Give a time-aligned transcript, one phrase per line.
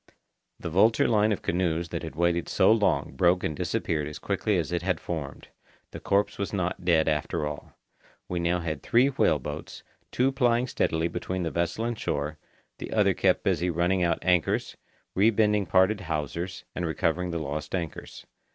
[0.59, 4.57] The vulture line of canoes that had waited so long broke and disappeared as quickly
[4.57, 5.49] as it had formed.
[5.91, 7.73] The corpse was not dead after all.
[8.27, 12.39] We now had three whale boats, two plying steadily between the vessel and shore,
[12.79, 14.75] the other kept busy running out anchors,
[15.15, 18.25] rebending parted hawsers, and recovering the lost anchors.